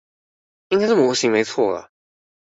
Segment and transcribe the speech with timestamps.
[0.69, 1.91] 應該是模型沒錯啦